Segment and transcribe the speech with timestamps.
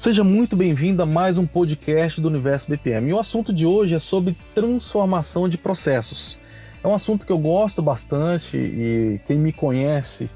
[0.00, 3.10] Seja muito bem-vindo a mais um podcast do Universo BPM.
[3.10, 6.38] E o assunto de hoje é sobre transformação de processos.
[6.82, 10.30] É um assunto que eu gosto bastante e quem me conhece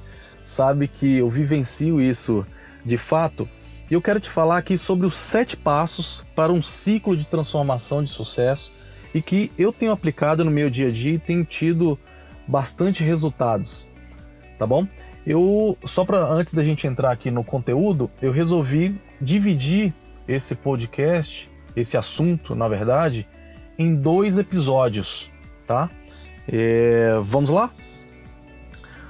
[0.45, 2.47] sabe que eu vivencio isso
[2.85, 3.49] de fato.
[3.91, 8.05] E eu quero te falar aqui sobre os sete passos para um ciclo de transformação
[8.05, 8.71] de sucesso
[9.15, 11.99] e que eu tenho aplicado no meu dia a dia e tenho tido
[12.47, 13.89] bastante resultados.
[14.59, 14.87] Tá bom?
[15.27, 19.95] Eu só para antes da gente entrar aqui no conteúdo, eu resolvi dividir
[20.29, 23.27] esse podcast, esse assunto, na verdade,
[23.79, 25.31] em dois episódios,
[25.67, 25.91] tá?
[26.47, 27.71] É, vamos lá?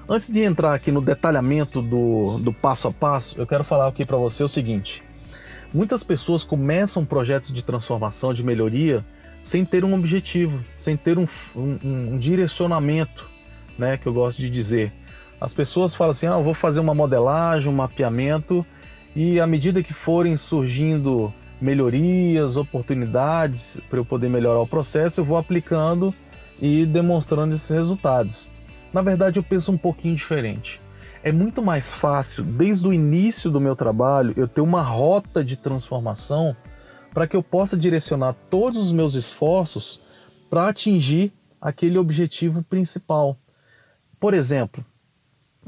[0.08, 4.05] Antes de entrar aqui no detalhamento do, do passo a passo, eu quero falar aqui
[4.05, 5.02] para você o seguinte:
[5.72, 9.05] muitas pessoas começam projetos de transformação, de melhoria,
[9.42, 11.24] sem ter um objetivo, sem ter um,
[11.56, 11.78] um,
[12.12, 13.28] um direcionamento,
[13.77, 13.96] né?
[13.96, 14.92] Que eu gosto de dizer.
[15.40, 18.64] As pessoas falam assim: ah, vou fazer uma modelagem, um mapeamento,
[19.14, 25.24] e à medida que forem surgindo melhorias, oportunidades para eu poder melhorar o processo, eu
[25.24, 26.14] vou aplicando
[26.60, 28.50] e demonstrando esses resultados.
[28.92, 30.80] Na verdade, eu penso um pouquinho diferente.
[31.22, 35.56] É muito mais fácil, desde o início do meu trabalho, eu ter uma rota de
[35.56, 36.54] transformação
[37.14, 40.00] para que eu possa direcionar todos os meus esforços
[40.50, 43.38] para atingir aquele objetivo principal.
[44.20, 44.84] Por exemplo,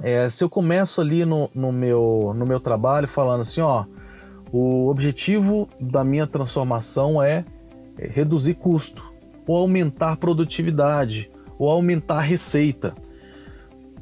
[0.03, 3.85] é, se eu começo ali no, no, meu, no meu trabalho falando assim, ó,
[4.53, 7.45] o objetivo da minha transformação é,
[7.99, 9.05] é reduzir custo,
[9.47, 12.95] ou aumentar produtividade, ou aumentar receita.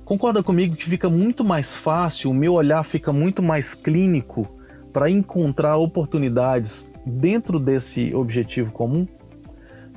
[0.04, 4.46] Concorda comigo que fica muito mais fácil, o meu olhar fica muito mais clínico
[4.92, 9.06] para encontrar oportunidades dentro desse objetivo comum,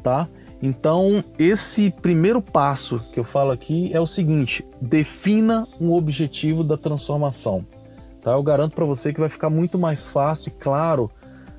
[0.01, 0.27] tá?
[0.61, 6.77] Então, esse primeiro passo que eu falo aqui é o seguinte: defina um objetivo da
[6.77, 7.65] transformação.
[8.21, 8.31] Tá?
[8.31, 11.11] Eu garanto para você que vai ficar muito mais fácil e claro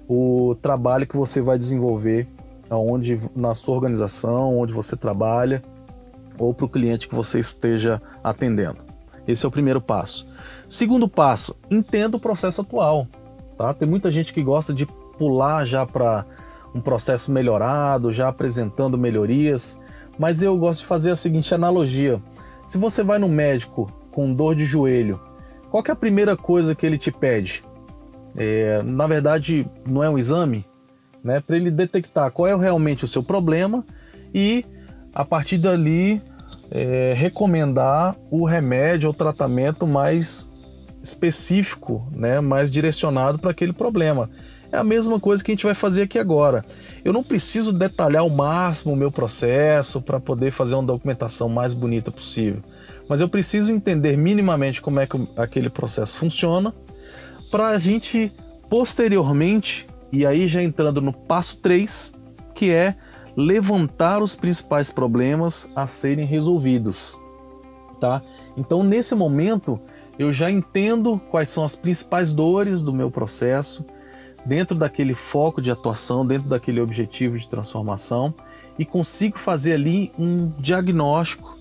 [0.09, 2.27] o trabalho que você vai desenvolver
[2.69, 5.62] aonde na sua organização, onde você trabalha
[6.39, 8.78] ou para o cliente que você esteja atendendo.
[9.27, 10.27] Esse é o primeiro passo.
[10.69, 13.06] Segundo passo, entenda o processo atual.
[13.56, 13.75] Tá?
[13.75, 16.25] Tem muita gente que gosta de pular já para
[16.75, 19.79] um processo melhorado, já apresentando melhorias,
[20.19, 22.21] mas eu gosto de fazer a seguinte analogia:
[22.67, 25.21] se você vai no médico com dor de joelho,
[25.71, 27.62] qual é a primeira coisa que ele te pede?
[28.37, 30.65] É, na verdade, não é um exame,
[31.23, 31.41] né?
[31.41, 33.84] Para ele detectar qual é realmente o seu problema
[34.34, 34.65] e
[35.15, 36.23] a partir dali
[36.71, 40.49] é, recomendar o remédio ou tratamento mais
[41.03, 42.41] específico, né?
[42.41, 44.31] Mais direcionado para aquele problema.
[44.71, 46.65] É a mesma coisa que a gente vai fazer aqui agora.
[47.05, 51.73] Eu não preciso detalhar ao máximo o meu processo para poder fazer uma documentação mais
[51.73, 52.61] bonita possível,
[53.09, 56.75] mas eu preciso entender minimamente como é que aquele processo funciona
[57.51, 58.31] para a gente
[58.69, 62.12] posteriormente, e aí já entrando no passo 3,
[62.55, 62.95] que é
[63.34, 67.19] levantar os principais problemas a serem resolvidos,
[67.99, 68.21] tá?
[68.57, 69.81] Então nesse momento
[70.19, 73.84] eu já entendo quais são as principais dores do meu processo,
[74.48, 78.34] dentro daquele foco de atuação, dentro daquele objetivo de transformação
[78.78, 81.59] e consigo fazer ali um diagnóstico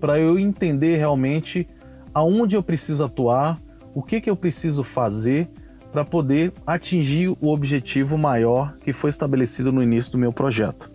[0.00, 1.68] para eu entender realmente
[2.14, 3.60] aonde eu preciso atuar,
[3.94, 5.46] o que, que eu preciso fazer
[5.92, 10.90] para poder atingir o objetivo maior que foi estabelecido no início do meu projeto.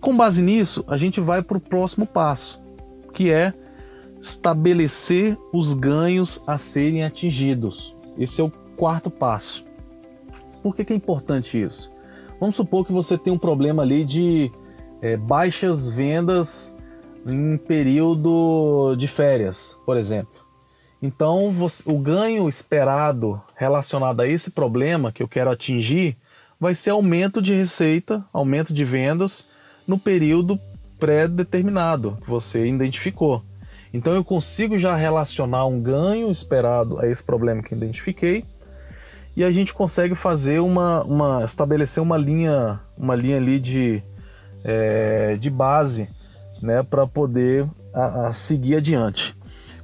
[0.00, 2.62] Com base nisso, a gente vai para o próximo passo,
[3.12, 3.52] que é
[4.20, 7.96] estabelecer os ganhos a serem atingidos.
[8.16, 9.67] Esse é o quarto passo.
[10.62, 11.92] Por que, que é importante isso?
[12.40, 14.50] Vamos supor que você tem um problema ali de
[15.02, 16.74] é, baixas vendas
[17.26, 20.48] em período de férias, por exemplo.
[21.00, 26.16] Então, você, o ganho esperado relacionado a esse problema que eu quero atingir
[26.58, 29.46] vai ser aumento de receita, aumento de vendas
[29.86, 30.58] no período
[30.98, 33.44] pré-determinado que você identificou.
[33.94, 38.44] Então, eu consigo já relacionar um ganho esperado a esse problema que identifiquei
[39.38, 44.02] e a gente consegue fazer uma, uma estabelecer uma linha, uma linha ali de,
[44.64, 46.08] é, de base,
[46.60, 47.64] né, para poder
[47.94, 49.36] a, a seguir adiante.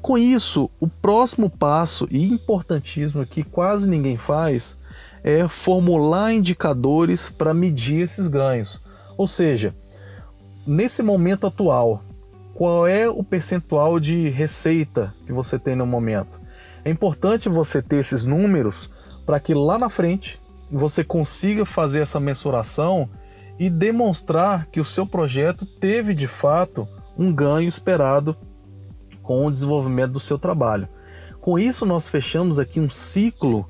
[0.03, 4.77] Com isso, o próximo passo e importantíssimo que quase ninguém faz
[5.23, 8.83] é formular indicadores para medir esses ganhos.
[9.17, 9.73] Ou seja,
[10.67, 12.03] nesse momento atual,
[12.55, 16.41] qual é o percentual de receita que você tem no momento?
[16.85, 18.91] É importante você ter esses números
[19.25, 20.41] para que lá na frente
[20.71, 23.09] você consiga fazer essa mensuração
[23.59, 28.37] e demonstrar que o seu projeto teve de fato um ganho esperado
[29.23, 30.89] com o desenvolvimento do seu trabalho.
[31.41, 33.69] Com isso, nós fechamos aqui um ciclo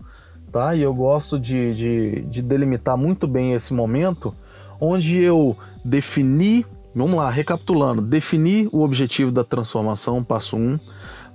[0.55, 0.73] tá?
[0.73, 4.33] E eu gosto de, de, de delimitar muito bem esse momento
[4.81, 6.65] onde eu defini,
[6.95, 10.61] vamos lá, recapitulando, defini o objetivo da transformação, passo 1.
[10.61, 10.79] Um.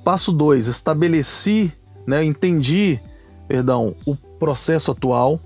[0.05, 1.73] Passo 2, estabeleci,
[2.07, 2.97] né, entendi,
[3.49, 5.39] perdão, o processo atual.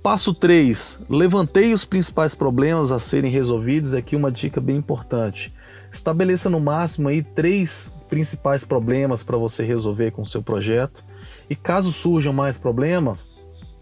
[0.00, 3.94] Passo 3, levantei os principais problemas a serem resolvidos.
[3.94, 5.52] Aqui uma dica bem importante.
[5.92, 11.04] Estabeleça no máximo aí três principais problemas para você resolver com o seu projeto.
[11.50, 13.26] E caso surjam mais problemas,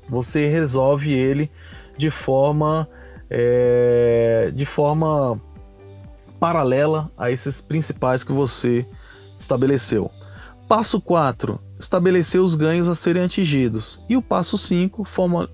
[0.09, 1.51] você resolve ele
[1.99, 2.89] de forma
[3.29, 5.39] é, de forma
[6.41, 8.87] paralela a esses principais que você
[9.39, 10.11] estabeleceu.
[10.67, 14.01] Passo 4, estabelecer os ganhos a serem atingidos.
[14.09, 15.07] E o passo 5,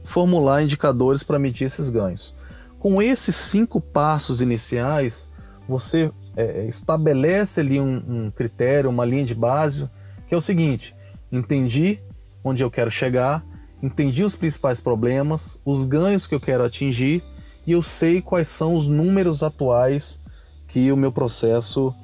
[0.05, 2.35] formular indicadores para medir esses ganhos.
[2.79, 5.29] Com esses cinco passos iniciais,
[5.69, 9.91] você é, estabelece ali um, um critério, uma linha de base,
[10.27, 10.95] que é o seguinte:
[11.31, 11.99] entendi
[12.43, 13.45] onde eu quero chegar,
[13.83, 17.23] entendi os principais problemas, os ganhos que eu quero atingir
[17.67, 20.19] e eu sei quais são os números atuais
[20.67, 21.95] que o meu processo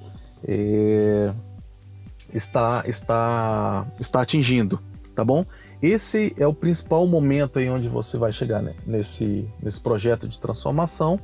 [0.47, 1.33] é,
[2.37, 4.81] está, está, está atingindo,
[5.15, 5.45] tá bom?
[5.83, 8.75] Esse é o principal momento aí onde você vai chegar né?
[8.87, 11.19] nesse, nesse projeto de transformação.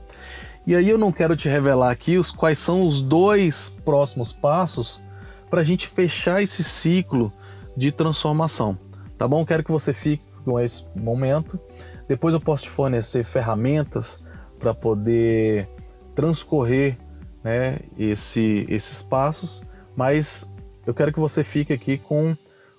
[0.66, 5.02] E aí eu não quero te revelar aqui os quais são os dois próximos passos
[5.50, 7.32] para a gente fechar esse ciclo
[7.76, 8.78] de transformação,
[9.18, 9.44] tá bom?
[9.44, 11.58] Quero que você fique com esse momento.
[12.06, 14.22] Depois eu posso te fornecer ferramentas
[14.58, 15.68] para poder
[16.14, 16.96] transcorrer
[17.42, 19.62] né, esse, esses passos,
[19.96, 20.46] mas
[20.86, 22.36] eu quero que você fique aqui com,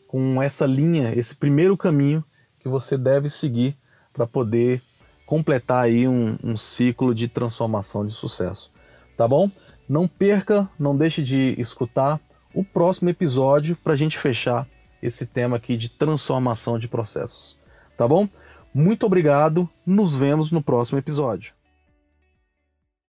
[0.07, 2.23] com essa linha, esse primeiro caminho
[2.59, 3.77] que você deve seguir
[4.11, 4.81] para poder
[5.25, 8.71] completar aí um, um ciclo de transformação de sucesso.
[9.17, 9.49] Tá bom?
[9.87, 12.19] Não perca, não deixe de escutar
[12.53, 14.67] o próximo episódio para a gente fechar
[15.01, 17.57] esse tema aqui de transformação de processos.
[17.97, 18.27] Tá bom?
[18.73, 21.53] Muito obrigado, nos vemos no próximo episódio.